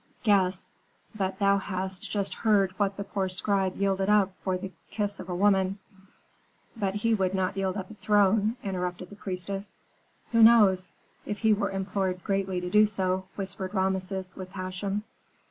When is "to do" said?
12.61-12.87